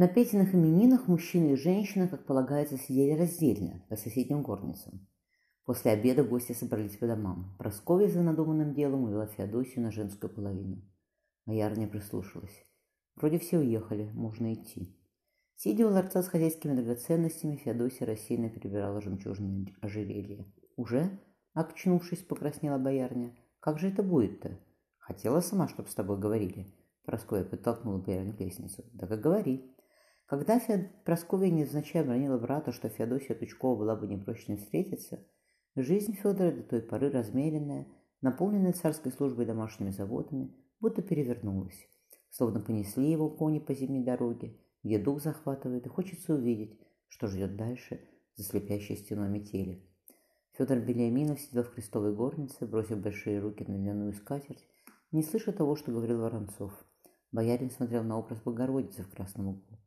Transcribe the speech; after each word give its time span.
На 0.00 0.08
Петиных 0.08 0.54
именинах 0.54 1.08
мужчины 1.08 1.52
и 1.52 1.56
женщины, 1.56 2.08
как 2.08 2.24
полагается, 2.24 2.78
сидели 2.78 3.18
раздельно, 3.18 3.84
по 3.90 3.96
соседним 3.96 4.40
горницам. 4.40 5.06
После 5.66 5.90
обеда 5.90 6.24
гости 6.24 6.52
собрались 6.52 6.96
по 6.96 7.06
домам. 7.06 7.54
Прасковья 7.58 8.08
за 8.08 8.22
надуманным 8.22 8.72
делом 8.72 9.04
увела 9.04 9.26
Феодосию 9.26 9.82
на 9.82 9.90
женскую 9.90 10.32
половину. 10.32 10.80
Боярня 11.44 11.86
прислушалась. 11.86 12.64
Вроде 13.14 13.38
все 13.38 13.58
уехали, 13.58 14.10
можно 14.14 14.54
идти. 14.54 14.98
Сидя 15.56 15.86
у 15.86 15.90
ларца 15.90 16.22
с 16.22 16.28
хозяйскими 16.28 16.76
драгоценностями, 16.76 17.56
Феодосия 17.56 18.06
рассеянно 18.06 18.48
перебирала 18.48 19.02
жемчужные 19.02 19.66
ожерелья. 19.82 20.50
«Уже?»— 20.76 21.20
окчнувшись, 21.52 22.22
покраснела 22.22 22.78
боярня. 22.78 23.36
«Как 23.60 23.78
же 23.78 23.88
это 23.88 24.02
будет-то?» 24.02 24.58
«Хотела 24.96 25.40
сама, 25.40 25.68
чтоб 25.68 25.86
с 25.90 25.94
тобой 25.94 26.18
говорили». 26.18 26.74
Прасковья 27.04 27.44
подтолкнула 27.44 27.98
боярню 27.98 28.34
к 28.34 28.40
лестницу. 28.40 28.82
«Да 28.94 29.06
как 29.06 29.20
говори». 29.20 29.76
Когда. 30.30 30.60
Прасковья 31.04 31.50
невзначай 31.50 32.04
бронила 32.04 32.38
брата, 32.38 32.70
что 32.70 32.88
Феодосия 32.88 33.34
Тучкова 33.34 33.76
была 33.76 33.96
бы 33.96 34.06
не 34.06 34.16
прочь 34.16 34.46
не 34.46 34.54
встретиться, 34.54 35.26
жизнь 35.74 36.14
Федора 36.14 36.52
до 36.52 36.62
той 36.62 36.82
поры 36.82 37.10
размеренная, 37.10 37.88
наполненная 38.20 38.72
царской 38.72 39.10
службой 39.10 39.44
и 39.44 39.48
домашними 39.48 39.90
заботами, 39.90 40.54
будто 40.78 41.02
перевернулась. 41.02 41.88
Словно 42.30 42.60
понесли 42.60 43.10
его 43.10 43.28
кони 43.28 43.58
по 43.58 43.74
зимней 43.74 44.04
дороге, 44.04 44.56
где 44.84 45.00
дух 45.00 45.20
захватывает, 45.20 45.86
и 45.86 45.88
хочется 45.88 46.34
увидеть, 46.34 46.78
что 47.08 47.26
ждет 47.26 47.56
дальше 47.56 48.00
за 48.36 48.44
слепящей 48.44 48.98
стеной 48.98 49.28
метели. 49.28 49.84
Федор 50.52 50.78
Белиаминов 50.78 51.40
сидел 51.40 51.64
в 51.64 51.74
крестовой 51.74 52.14
горнице, 52.14 52.66
бросив 52.66 53.02
большие 53.02 53.40
руки 53.40 53.64
на 53.66 53.72
льняную 53.72 54.12
скатерть, 54.12 54.64
не 55.10 55.24
слыша 55.24 55.50
того, 55.50 55.74
что 55.74 55.90
говорил 55.90 56.20
Воронцов. 56.20 56.72
Боярин 57.32 57.72
смотрел 57.72 58.04
на 58.04 58.16
образ 58.16 58.40
Богородицы 58.42 59.02
в 59.02 59.10
красном 59.10 59.48
углу. 59.48 59.80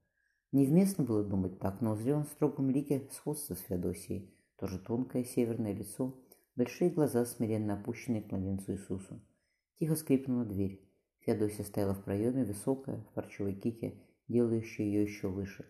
Невместно 0.53 1.03
было 1.03 1.23
думать 1.23 1.57
так, 1.57 1.81
но 1.81 1.93
узрел 1.93 2.17
он 2.17 2.25
в 2.25 2.29
строгом 2.29 2.69
лике 2.69 3.09
сходство 3.11 3.55
с 3.55 3.59
Феодосией, 3.61 4.31
тоже 4.55 4.77
тонкое 4.77 5.23
северное 5.23 5.73
лицо, 5.73 6.15
большие 6.55 6.91
глаза, 6.91 7.25
смиренно 7.25 7.73
опущенные 7.73 8.21
к 8.21 8.31
младенцу 8.31 8.73
Иисусу. 8.73 9.19
Тихо 9.79 9.95
скрипнула 9.95 10.45
дверь. 10.45 10.87
Феодосия 11.21 11.65
стояла 11.65 11.95
в 11.95 12.03
проеме, 12.03 12.45
высокая, 12.45 12.97
в 12.97 13.13
парчевой 13.15 13.55
кике, 13.55 13.99
делающая 14.27 14.85
ее 14.85 15.01
еще 15.01 15.27
выше. 15.27 15.65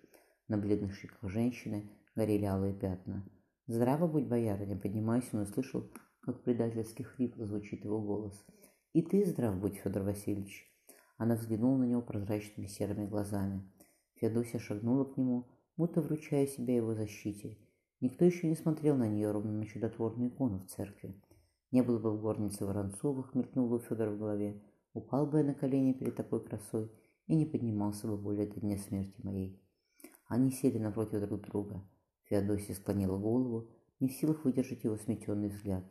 На 0.50 0.58
бледных 0.58 0.94
щеках 0.97 1.30
женщины 1.30 1.90
горели 2.14 2.44
алые 2.44 2.73
пятна. 2.73 3.25
«Здраво 3.68 4.06
будь, 4.06 4.28
боярыня!» 4.28 4.78
Поднимаясь, 4.78 5.30
он 5.31 5.44
услышал, 5.44 5.90
как 6.20 6.44
предательски 6.44 7.03
хрипло 7.03 7.47
звучит 7.47 7.86
его 7.86 8.02
голос. 8.02 8.45
«И 8.92 9.02
ты 9.02 9.23
здрав 9.25 9.58
будь, 9.58 9.78
Федор 9.78 10.03
Васильевич!» 10.03 10.70
Она 11.18 11.36
взглянула 11.36 11.78
на 11.78 11.84
него 11.86 12.02
прозрачными 12.02 12.68
серыми 12.68 13.06
глазами. 13.06 13.64
Феодосия 14.24 14.58
шагнула 14.58 15.04
к 15.04 15.18
нему, 15.18 15.50
будто 15.76 16.02
вручая 16.02 16.48
себя 16.48 16.78
его 16.78 16.94
защите. 16.94 17.58
Никто 18.00 18.24
еще 18.24 18.48
не 18.48 18.56
смотрел 18.56 18.96
на 18.96 19.06
нее, 19.06 19.30
ровно 19.32 19.52
на 19.52 19.66
чудотворную 19.66 20.30
икону 20.30 20.60
в 20.60 20.68
церкви. 20.68 21.22
Не 21.72 21.84
было 21.84 22.00
бы 22.00 22.10
в 22.10 22.22
горнице 22.22 22.66
Воронцовых, 22.66 23.36
у 23.36 23.80
Федора 23.80 24.12
в 24.12 24.18
голове. 24.18 24.64
Упал 24.94 25.26
бы 25.26 25.40
я 25.40 25.44
на 25.44 25.54
колени 25.54 25.92
перед 25.92 26.16
такой 26.16 26.42
красой 26.42 26.90
и 27.28 27.36
не 27.36 27.46
поднимался 27.46 28.08
бы 28.08 28.16
более 28.16 28.48
до 28.48 28.62
дня 28.62 28.78
смерти 28.78 29.20
моей. 29.22 29.62
Они 30.28 30.52
сели 30.52 30.78
напротив 30.78 31.20
друг 31.28 31.42
друга. 31.42 31.84
Феодосия 32.30 32.76
склонила 32.76 33.18
голову, 33.18 33.68
не 34.00 34.08
в 34.08 34.14
силах 34.14 34.46
выдержать 34.46 34.86
его 34.86 34.96
сметенный 34.96 35.50
взгляд. 35.50 35.84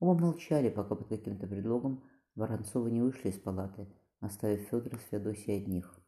Оба 0.00 0.20
молчали, 0.20 0.68
пока 0.68 0.96
под 0.96 1.08
каким-то 1.08 1.46
предлогом 1.46 2.04
Воронцовы 2.34 2.90
не 2.90 3.00
вышли 3.00 3.30
из 3.30 3.38
палаты, 3.38 3.88
оставив 4.20 4.68
Федора 4.68 4.98
с 4.98 5.08
Феодосией 5.10 5.62
одних. 5.62 5.99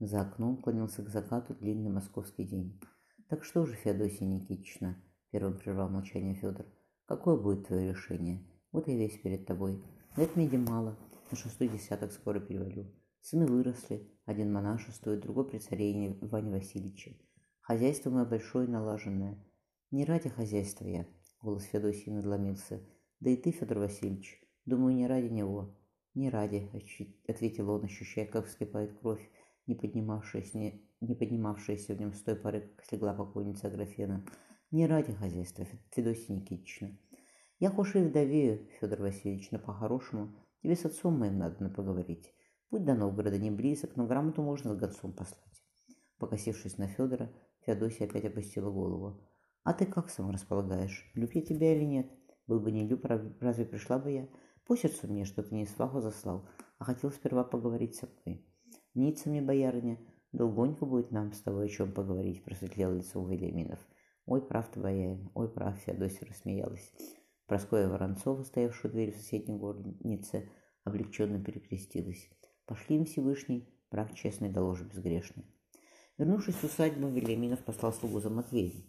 За 0.00 0.20
окном 0.20 0.58
клонился 0.58 1.02
к 1.02 1.08
закату 1.08 1.54
длинный 1.54 1.90
московский 1.90 2.44
день. 2.44 2.80
«Так 3.28 3.44
что 3.44 3.66
же, 3.66 3.74
Феодосия 3.74 4.26
Никитична?»— 4.26 4.96
первым 5.32 5.58
прервал 5.58 5.88
молчание 5.88 6.34
Федор. 6.34 6.66
«Какое 7.06 7.36
будет 7.36 7.66
твое 7.66 7.90
решение? 7.90 8.46
Вот 8.70 8.86
я 8.86 8.96
весь 8.96 9.18
перед 9.18 9.44
тобой. 9.44 9.82
Лет 10.16 10.36
меди 10.36 10.56
мало, 10.56 10.96
на 11.30 11.36
шестой 11.36 11.68
десяток 11.68 12.12
скоро 12.12 12.38
перевалю. 12.38 12.94
Сыны 13.20 13.46
выросли, 13.46 14.08
один 14.24 14.52
монашествует, 14.52 15.20
другой 15.20 15.48
при 15.48 15.58
царе 15.58 16.12
Иване 16.12 16.52
Васильевиче. 16.52 17.18
Хозяйство 17.60 18.10
мое 18.10 18.24
большое 18.24 18.66
и 18.66 18.70
налаженное. 18.70 19.44
Не 19.90 20.04
ради 20.04 20.28
хозяйства 20.28 20.86
я, 20.86 21.06
голос 21.42 21.64
Феодосии 21.64 22.10
надломился. 22.10 22.80
Да 23.20 23.30
и 23.30 23.36
ты, 23.36 23.50
Федор 23.50 23.78
Васильевич, 23.78 24.42
думаю, 24.64 24.94
не 24.94 25.06
ради 25.06 25.26
него. 25.26 25.76
Не 26.14 26.30
ради, 26.30 26.70
ответил 27.26 27.70
он, 27.70 27.84
ощущая, 27.84 28.26
как 28.26 28.46
вскипает 28.46 28.98
кровь, 28.98 29.28
не 29.68 29.74
поднимавшаяся, 29.74 30.58
не, 30.58 30.82
не 31.00 31.14
поднимавшаяся 31.14 31.94
в 31.94 32.00
нем 32.00 32.12
с 32.12 32.22
той 32.22 32.34
поры, 32.34 32.72
как 32.76 32.86
слегла 32.86 33.14
покойница 33.14 33.68
Аграфена. 33.68 34.24
Не 34.70 34.86
ради 34.86 35.12
хозяйства, 35.12 35.66
Федосия 35.90 36.34
Никитична. 36.34 36.98
Я 37.58 37.70
хошь 37.70 37.96
и 37.96 38.00
вдовею, 38.00 38.68
Федор 38.80 39.00
Васильевич, 39.00 39.50
но 39.50 39.58
по-хорошему 39.58 40.34
тебе 40.62 40.74
с 40.74 40.84
отцом 40.84 41.18
моим 41.18 41.38
надо 41.38 41.68
поговорить. 41.70 42.34
Путь 42.70 42.84
до 42.84 42.94
Новгорода 42.94 43.38
не 43.38 43.50
близок, 43.50 43.96
но 43.96 44.06
грамоту 44.06 44.42
можно 44.42 44.74
с 44.74 44.78
гонцом 44.78 45.12
послать. 45.12 45.62
Покосившись 46.18 46.78
на 46.78 46.88
Федора, 46.88 47.32
Феодосия 47.64 48.06
опять 48.06 48.24
опустила 48.24 48.70
голову. 48.70 49.20
«А 49.64 49.72
ты 49.72 49.86
как 49.86 50.10
сам 50.10 50.30
располагаешь? 50.30 51.10
Люб 51.14 51.32
я 51.32 51.42
тебя 51.42 51.74
или 51.74 51.84
нет? 51.84 52.10
Был 52.46 52.60
бы 52.60 52.72
не 52.72 52.86
люб, 52.86 53.04
разве 53.40 53.64
пришла 53.64 53.98
бы 53.98 54.10
я? 54.10 54.28
По 54.66 54.76
сердцу 54.76 55.08
мне, 55.08 55.24
что 55.24 55.42
ты 55.42 55.54
не 55.54 55.66
сваху 55.66 56.00
заслал, 56.00 56.48
а 56.78 56.84
хотел 56.84 57.10
сперва 57.10 57.44
поговорить 57.44 57.96
со 57.96 58.06
мной. 58.06 58.44
Ница 58.94 59.28
мне, 59.28 59.42
боярыня, 59.42 59.98
долгонько 60.32 60.86
будет 60.86 61.10
нам 61.10 61.32
с 61.32 61.40
тобой 61.40 61.66
о 61.66 61.68
чем 61.68 61.92
поговорить»,— 61.92 62.42
просветлел 62.44 62.94
лицо 62.94 63.24
Вильяминов. 63.26 63.78
«Ой, 64.26 64.46
прав 64.46 64.70
ты, 64.70 64.80
боярин, 64.80 65.30
ой, 65.34 65.48
прав»,— 65.48 65.78
Феодосия 65.86 66.26
рассмеялась. 66.26 66.92
Проскоя 67.46 67.88
Воронцова, 67.88 68.42
стоявшая 68.42 68.90
у 68.90 68.94
двери 68.94 69.10
в 69.12 69.16
соседней 69.16 69.56
горнице, 69.56 70.50
облегченно 70.84 71.42
перекрестилась. 71.42 72.28
«Пошли 72.66 72.96
им 72.96 73.04
Всевышний, 73.06 73.72
брак 73.90 74.14
честный 74.14 74.50
да 74.50 74.62
ложь 74.62 74.82
безгрешный». 74.82 75.46
Вернувшись 76.18 76.56
в 76.56 76.64
усадьбу, 76.64 77.08
Вильяминов 77.08 77.64
послал 77.64 77.92
слугу 77.92 78.20
за 78.20 78.28
Матвеем. 78.28 78.84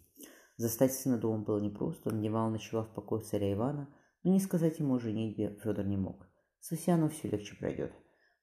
Застать 0.57 0.93
сына 0.93 1.17
дома 1.17 1.43
было 1.43 1.59
непросто, 1.59 2.09
он 2.09 2.19
дневал 2.19 2.49
ночевал 2.49 2.83
в 2.83 2.93
покое 2.93 3.21
царя 3.21 3.53
Ивана, 3.53 3.87
но 4.23 4.33
не 4.33 4.39
сказать 4.41 4.79
ему 4.79 4.95
о 4.95 4.99
женитьбе 4.99 5.57
Федор 5.63 5.85
не 5.85 5.95
мог. 5.95 6.27
С 6.59 6.73
Осяном 6.73 7.09
все 7.09 7.29
легче 7.29 7.55
пройдет. 7.55 7.93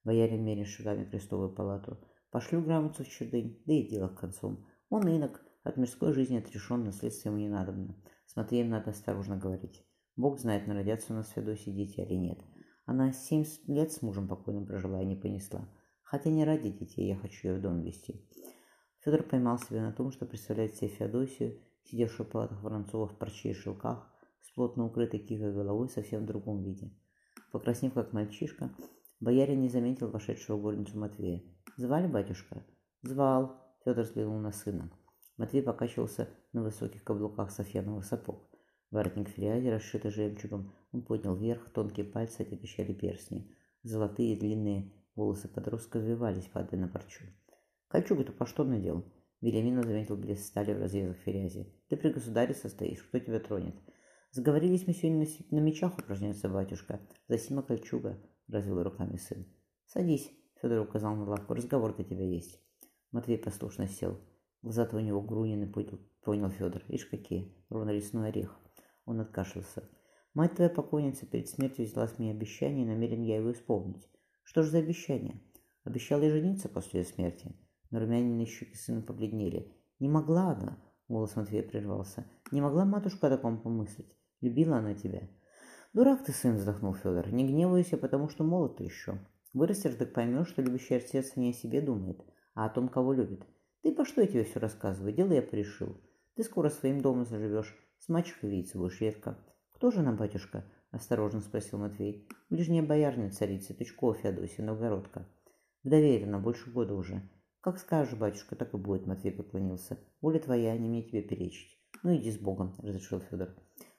Боярин 0.06 0.44
мерил 0.44 0.67
шагами 0.67 1.05
крестовую 1.05 1.53
палату. 1.53 1.99
Пошлю 2.31 2.62
грамоту 2.62 3.03
в 3.03 3.09
чердынь, 3.09 3.61
да 3.67 3.72
и 3.72 3.89
дело 3.89 4.06
к 4.06 4.21
концу. 4.21 4.65
Он 4.89 5.09
инок, 5.09 5.44
от 5.65 5.77
мирской 5.77 6.12
жизни 6.12 6.37
отрешен, 6.37 6.84
наследство 6.84 7.31
ему 7.31 7.39
не 7.39 7.49
надобно. 7.49 7.97
С 8.25 8.37
Матвеем 8.37 8.69
надо 8.69 8.91
осторожно 8.91 9.37
говорить. 9.37 9.84
Бог 10.15 10.39
знает, 10.39 10.69
народятся 10.69 11.12
у 11.12 11.16
нас 11.16 11.34
в 11.34 11.43
дети 11.43 12.00
или 12.00 12.15
нет. 12.15 12.39
Она 12.84 13.12
семь 13.12 13.45
лет 13.66 13.91
с 13.91 14.00
мужем 14.00 14.28
покойным 14.28 14.65
прожила 14.65 15.03
и 15.03 15.06
не 15.06 15.16
понесла. 15.16 15.69
Хотя 16.05 16.31
не 16.31 16.45
ради 16.45 16.71
детей 16.71 17.09
я 17.09 17.16
хочу 17.16 17.49
ее 17.49 17.59
в 17.59 17.62
дом 17.62 17.83
вести. 17.83 18.25
Федор 19.00 19.25
поймал 19.25 19.59
себя 19.59 19.83
на 19.83 19.93
том, 19.93 20.12
что 20.12 20.25
представляет 20.25 20.77
себе 20.77 20.87
Феодосию, 20.87 21.59
сидевшую 21.83 22.28
в 22.28 22.31
палатах 22.31 22.62
Воронцова 22.62 23.09
в 23.09 23.19
парче 23.19 23.55
шелках, 23.55 24.09
с 24.41 24.53
плотно 24.53 24.87
укрытой 24.87 25.19
кихой 25.19 25.53
головой 25.53 25.89
совсем 25.89 26.22
в 26.22 26.27
другом 26.27 26.62
виде. 26.62 26.93
Покраснев, 27.50 27.95
как 27.95 28.12
мальчишка, 28.12 28.71
боярин 29.26 29.60
не 29.60 29.69
заметил 29.69 30.09
вошедшего 30.09 30.56
горницу 30.56 30.97
Матвея. 30.97 31.42
«Звали 31.76 32.06
батюшка?» 32.06 32.64
«Звал»,— 33.03 33.60
Федор 33.84 34.04
взглянул 34.04 34.38
на 34.38 34.53
сына. 34.53 34.92
Матвей 35.37 35.64
покачивался 35.64 36.28
на 36.53 36.62
высоких 36.62 37.03
каблуках 37.03 37.50
софьяновых 37.50 38.04
сапог. 38.04 38.48
Воротник 38.92 39.28
фриази, 39.28 39.66
расшитый 39.66 40.12
жемчугом, 40.12 40.72
он 40.92 41.03
поднял 41.03 41.34
вверх, 41.34 41.70
тонкие 41.70 42.06
пальцы 42.06 42.42
отягощали 42.42 42.92
перстни. 42.92 43.53
Золотые 43.82 44.38
длинные 44.38 44.92
волосы 45.16 45.48
подростка 45.48 45.98
взвивались, 45.98 46.47
падая 46.47 46.81
на 46.81 46.86
парчу. 46.86 47.24
Кольчугу-то 47.89 48.30
по 48.30 48.47
что 48.47 48.62
надел? 48.62 49.12
Велимина 49.41 49.83
заметил 49.83 50.16
блеск 50.16 50.45
стали 50.45 50.72
в 50.72 50.78
разрезах 50.78 51.16
ферязи. 51.16 51.74
Ты 51.89 51.97
при 51.97 52.10
государе 52.10 52.54
состоишь, 52.54 53.03
кто 53.03 53.18
тебя 53.18 53.41
тронет? 53.41 53.74
Сговорились 54.30 54.86
мы 54.86 54.92
сегодня 54.92 55.27
на, 55.27 55.59
на 55.59 55.60
мечах 55.65 55.98
упражняться, 55.98 56.48
батюшка. 56.48 57.01
Засима 57.27 57.62
кольчуга, 57.62 58.21
развел 58.48 58.83
руками 58.83 59.16
сын. 59.16 59.47
Садись, 59.87 60.31
Федор 60.60 60.81
указал 60.81 61.15
на 61.15 61.25
лавку, 61.25 61.54
разговор-то 61.54 62.04
тебя 62.04 62.25
есть. 62.25 62.60
Матвей 63.13 63.39
послушно 63.39 63.87
сел. 63.87 64.21
Глаза-то 64.63 64.97
у 64.97 65.01
него 65.01 65.21
грунины, 65.22 65.71
понял, 66.22 66.51
Федор. 66.51 66.83
Ишь 66.89 67.07
какие, 67.07 67.54
ровно 67.69 67.91
лесной 67.91 68.28
орех. 68.28 68.59
Он 69.04 69.21
откашлялся. 69.21 69.89
Мать 70.34 70.54
твоя 70.54 70.69
покойница 70.69 71.25
перед 71.25 71.48
смертью 71.48 71.87
взяла 71.87 72.07
с 72.09 72.19
меня 72.19 72.33
обещание, 72.33 72.84
и 72.84 72.89
намерен 72.89 73.22
я 73.22 73.37
его 73.37 73.53
исполнить. 73.53 74.07
Что 74.43 74.63
же 74.63 74.71
за 74.71 74.78
обещание? 74.78 75.41
Обещала 75.84 76.22
и 76.22 76.31
жениться 76.31 76.69
после 76.69 77.01
ее 77.01 77.07
смерти. 77.07 77.54
Но 77.91 78.01
румяные 78.01 78.47
щеки 78.47 78.75
сына 78.75 79.03
побледнели. 79.03 79.72
Не 79.99 80.09
могла 80.09 80.51
она, 80.51 80.78
голос 81.09 81.37
Матвея 81.37 81.63
прервался. 81.63 82.27
Не 82.53 82.60
могла 82.60 82.84
матушка 82.84 83.28
о 83.28 83.31
таком 83.31 83.63
помыслить. 83.63 84.15
Любила 84.41 84.77
она 84.78 84.95
тебя. 84.95 85.28
Дурак 85.97 86.25
ты, 86.25 86.33
сын, 86.33 86.57
вздохнул 86.57 86.93
Федор. 86.93 87.33
Не 87.33 87.48
гневайся, 87.48 87.97
потому 87.97 88.28
что 88.28 88.45
молод 88.45 88.77
ты 88.77 88.84
еще. 88.84 89.19
Вырастешь, 89.54 89.95
так 89.95 90.13
поймешь, 90.13 90.48
что 90.48 90.60
любящее 90.60 91.01
сердце 91.01 91.41
не 91.41 91.53
о 91.53 91.54
себе 91.54 91.81
думает, 91.81 92.22
а 92.53 92.66
о 92.66 92.69
том, 92.69 92.91
кого 92.91 93.15
любит. 93.15 93.47
Ты 93.81 93.95
по 93.95 94.04
что 94.04 94.21
я 94.21 94.27
тебе 94.27 94.45
все 94.45 94.60
рассказываю? 94.60 95.15
Дело 95.15 95.33
я 95.33 95.41
порешил. 95.41 95.98
Ты 96.34 96.43
скоро 96.43 96.69
своим 96.69 97.01
домом 97.01 97.25
заживешь, 97.25 97.75
с 97.98 98.10
мачехой 98.10 98.51
видеться 98.51 98.77
будешь 98.77 99.01
редко. 99.01 99.39
Кто 99.72 99.91
же 99.91 100.01
она, 100.01 100.13
батюшка? 100.13 100.66
Осторожно 100.91 101.41
спросил 101.41 101.78
Матвей. 101.78 102.28
Ближняя 102.51 102.83
боярня 102.83 103.31
царица 103.31 103.72
Тычкова 103.72 104.16
Феодосия 104.16 104.66
Новгородка. 104.66 105.27
Вдовеет 105.83 106.25
она 106.25 106.39
больше 106.39 106.71
года 106.71 106.92
уже. 106.92 107.22
Как 107.63 107.78
скажешь, 107.78 108.19
батюшка, 108.19 108.54
так 108.54 108.75
и 108.75 108.77
будет, 108.77 109.07
Матвей 109.07 109.33
поклонился. 109.33 109.97
Воля 110.21 110.41
твоя, 110.41 110.77
не 110.77 110.91
мне 110.91 111.03
тебе 111.04 111.22
перечить. 111.22 111.81
Ну 112.03 112.15
иди 112.15 112.31
с 112.31 112.37
Богом, 112.37 112.75
разрешил 112.83 113.21
Федор. 113.21 113.49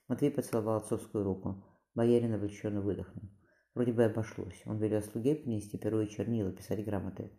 Матвей 0.07 0.29
поцеловал 0.29 0.77
отцовскую 0.77 1.23
руку. 1.23 1.63
Боярин 1.97 2.35
облегченно 2.35 2.79
выдохнул. 2.79 3.23
Вроде 3.73 3.91
бы 3.91 4.03
обошлось. 4.03 4.61
Он 4.67 4.77
велел 4.77 5.01
слуге 5.01 5.33
принести 5.33 5.79
перо 5.79 5.99
и 6.01 6.07
чернила, 6.07 6.51
писать 6.51 6.85
грамоты. 6.85 7.31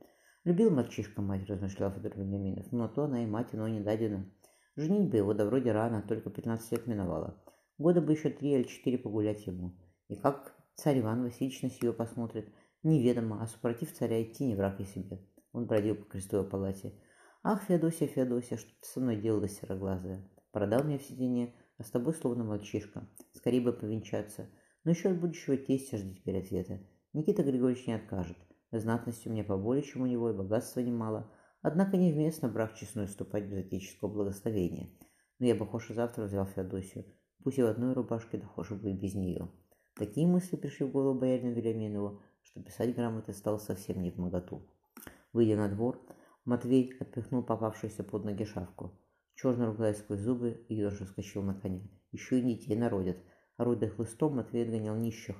Любил 0.42 0.70
мальчишка 0.70 1.22
мать, 1.22 1.48
размышлял 1.48 1.92
Федор 1.92 2.18
Вениаминов. 2.18 2.72
Но 2.72 2.88
то 2.88 3.04
она 3.04 3.22
и 3.22 3.26
мать, 3.26 3.52
но 3.52 3.68
не 3.68 3.78
дадена. 3.78 4.28
Женить 4.74 5.10
бы 5.10 5.16
его, 5.18 5.32
да 5.32 5.44
вроде 5.44 5.70
рано, 5.70 6.02
только 6.02 6.30
пятнадцать 6.30 6.72
лет 6.72 6.88
миновало. 6.88 7.40
Года 7.78 8.00
бы 8.00 8.14
еще 8.14 8.30
три 8.30 8.54
или 8.54 8.64
четыре 8.64 8.98
погулять 8.98 9.46
ему. 9.46 9.78
И 10.08 10.16
как 10.16 10.56
царь 10.74 10.98
Иван 10.98 11.22
Васильевич 11.22 11.62
на 11.62 11.70
сие 11.70 11.92
посмотрит, 11.92 12.52
неведомо, 12.82 13.40
а 13.40 13.46
супротив 13.46 13.92
царя 13.92 14.20
идти 14.20 14.44
не 14.44 14.56
враг 14.56 14.80
и 14.80 14.84
себе. 14.84 15.20
Он 15.52 15.66
бродил 15.66 15.94
по 15.94 16.04
крестовой 16.04 16.50
палате. 16.50 17.00
«Ах, 17.44 17.62
Феодосия, 17.62 18.08
Феодосия, 18.08 18.58
что 18.58 18.70
ты 18.70 18.88
со 18.88 18.98
мной 18.98 19.18
делала, 19.18 19.46
сероглазая? 19.46 20.28
Продал 20.50 20.82
меня 20.82 20.98
в 20.98 21.02
сиденье, 21.04 21.54
а 21.78 21.84
с 21.84 21.90
тобой 21.90 22.12
словно 22.12 22.44
мальчишка. 22.44 23.08
Скорее 23.32 23.60
бы 23.60 23.72
повенчаться. 23.72 24.50
Но 24.84 24.90
еще 24.90 25.10
от 25.10 25.20
будущего 25.20 25.56
тестя 25.56 25.96
жди 25.96 26.16
теперь 26.16 26.38
ответа. 26.38 26.80
Никита 27.12 27.42
Григорьевич 27.42 27.86
не 27.86 27.94
откажет. 27.94 28.36
Знатности 28.70 29.28
у 29.28 29.32
меня 29.32 29.44
поболее, 29.44 29.82
чем 29.82 30.02
у 30.02 30.06
него, 30.06 30.30
и 30.30 30.36
богатства 30.36 30.80
немало. 30.80 31.32
Однако 31.62 31.96
невместно 31.96 32.48
брак 32.48 32.74
честной 32.74 33.06
вступать 33.06 33.44
без 33.46 33.64
отеческого 33.64 34.08
благословения. 34.08 34.90
Но 35.38 35.46
я 35.46 35.54
бы 35.54 35.66
хошь 35.66 35.88
завтра 35.88 36.24
взял 36.24 36.46
Феодосию. 36.46 37.06
Пусть 37.42 37.58
и 37.58 37.62
в 37.62 37.66
одной 37.66 37.94
рубашке, 37.94 38.38
да 38.38 38.46
хошь 38.46 38.72
бы 38.72 38.90
и 38.90 38.94
без 38.94 39.14
нее. 39.14 39.48
Такие 39.94 40.26
мысли 40.26 40.56
пришли 40.56 40.86
в 40.86 40.92
голову 40.92 41.18
боярину 41.18 41.52
Вильяминову, 41.52 42.22
что 42.42 42.62
писать 42.62 42.94
грамоты 42.94 43.32
стало 43.32 43.58
совсем 43.58 44.02
не 44.02 44.10
в 44.10 44.18
моготу. 44.18 44.68
Выйдя 45.32 45.56
на 45.56 45.68
двор, 45.68 46.00
Матвей 46.44 46.96
отпихнул 46.98 47.42
попавшуюся 47.42 48.04
под 48.04 48.24
ноги 48.24 48.44
шавку. 48.44 48.92
Черно 49.40 49.66
ругая 49.66 49.94
сквозь 49.94 50.18
зубы, 50.18 50.66
Юноша 50.68 51.04
вскочил 51.04 51.42
на 51.42 51.54
коня. 51.54 51.88
Еще 52.10 52.40
и 52.40 52.42
детей 52.42 52.74
народят. 52.74 53.18
Орудуя 53.56 53.88
хлыстом, 53.88 54.34
Матвей 54.34 54.64
отгонял 54.64 54.96
нищих, 54.96 55.36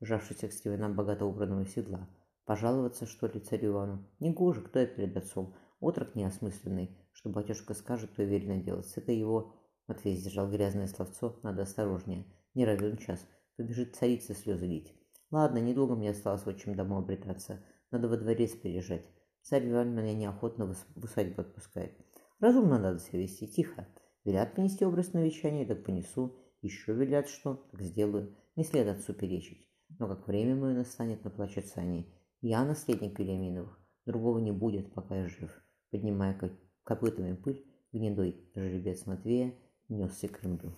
сжавшихся 0.00 0.48
к 0.48 0.52
стенам 0.52 0.96
богато 0.96 1.26
убранного 1.26 1.66
седла. 1.66 2.08
Пожаловаться, 2.46 3.04
что 3.04 3.26
ли, 3.26 3.40
царю 3.40 3.72
Ивану? 3.72 4.08
Негоже, 4.18 4.62
кто 4.62 4.78
я 4.78 4.86
перед 4.86 5.14
отцом? 5.18 5.54
Отрок 5.78 6.14
неосмысленный, 6.14 6.96
что 7.12 7.28
батюшка 7.28 7.74
скажет, 7.74 8.16
то 8.16 8.22
и 8.22 8.26
верно 8.26 8.56
делать. 8.62 8.90
Это 8.96 9.12
его... 9.12 9.54
Матвей 9.88 10.16
сдержал 10.16 10.50
грязное 10.50 10.86
словцо, 10.86 11.38
надо 11.42 11.64
осторожнее. 11.64 12.24
Не 12.54 12.64
равен 12.64 12.96
час. 12.96 13.20
Побежит 13.58 13.94
царица 13.94 14.32
слезы 14.32 14.64
лить. 14.64 14.94
Ладно, 15.30 15.58
недолго 15.58 15.96
мне 15.96 16.12
осталось 16.12 16.46
отчим 16.46 16.76
дому 16.76 16.96
обретаться. 16.96 17.62
Надо 17.90 18.08
во 18.08 18.16
дворец 18.16 18.52
переезжать. 18.52 19.04
Царь 19.42 19.70
Иван 19.70 19.94
меня 19.94 20.14
неохотно 20.14 20.64
в 20.64 21.04
усадьбу 21.04 21.42
отпускает. 21.42 21.92
Разумно 22.40 22.78
надо 22.78 22.98
себя 22.98 23.20
вести, 23.20 23.46
тихо. 23.46 23.86
Велят 24.24 24.54
принести 24.54 24.84
образ 24.84 25.12
на 25.12 25.22
вечание, 25.22 25.66
так 25.66 25.84
понесу. 25.84 26.36
Еще 26.62 26.94
велят 26.94 27.28
что, 27.28 27.66
так 27.70 27.82
сделаю. 27.82 28.36
Не 28.56 28.64
след 28.64 28.88
отцу 28.88 29.12
перечить. 29.12 29.68
Но 29.98 30.08
как 30.08 30.26
время 30.26 30.56
мое 30.56 30.74
настанет, 30.74 31.24
наплачутся 31.24 31.80
они. 31.80 32.12
Я 32.40 32.64
наследник 32.64 33.18
Вильяминовых. 33.18 33.78
Другого 34.06 34.38
не 34.38 34.52
будет, 34.52 34.92
пока 34.92 35.16
я 35.16 35.28
жив. 35.28 35.50
Поднимая 35.90 36.38
копытами 36.82 37.34
пыль, 37.34 37.64
гнедой 37.92 38.50
жеребец 38.54 39.06
Матвея 39.06 39.54
несся 39.88 40.28
к 40.28 40.40
Кремлю. 40.40 40.74